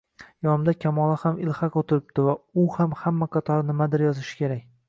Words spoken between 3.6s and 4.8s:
nimadir yozishi kerak